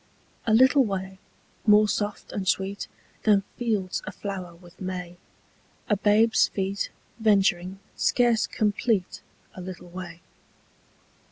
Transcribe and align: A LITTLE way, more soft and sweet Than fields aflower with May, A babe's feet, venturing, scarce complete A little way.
A 0.47 0.53
LITTLE 0.55 0.83
way, 0.83 1.19
more 1.67 1.87
soft 1.87 2.31
and 2.31 2.47
sweet 2.47 2.87
Than 3.21 3.43
fields 3.55 4.01
aflower 4.07 4.59
with 4.59 4.81
May, 4.81 5.17
A 5.91 5.95
babe's 5.95 6.47
feet, 6.47 6.89
venturing, 7.19 7.77
scarce 7.95 8.47
complete 8.47 9.21
A 9.53 9.61
little 9.61 9.89
way. 9.89 10.21